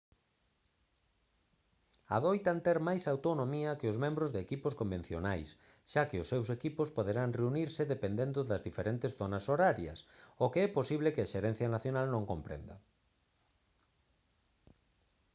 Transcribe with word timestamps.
adoitan 2.17 2.57
ter 2.65 2.77
máis 2.87 3.03
autonomía 3.13 3.77
que 3.79 3.87
os 3.91 3.97
membros 4.03 4.29
de 4.31 4.39
equipos 4.45 4.73
convencionais 4.81 5.47
xa 5.91 6.03
que 6.09 6.21
os 6.23 6.29
seus 6.33 6.47
equipos 6.57 6.89
poderán 6.97 7.29
reunirse 7.39 7.83
dependendo 7.93 8.39
das 8.49 8.65
diferentes 8.67 9.11
zonas 9.19 9.43
horarias 9.51 9.99
o 10.43 10.45
que 10.51 10.59
é 10.67 10.69
posible 10.77 11.13
que 11.15 11.23
a 11.23 11.31
xerencia 11.33 11.67
nacional 11.75 12.05
non 12.13 12.29
comprenda 12.31 12.75